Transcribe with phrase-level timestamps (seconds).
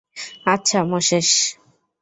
[0.45, 1.29] আচ্ছা, মোসেস।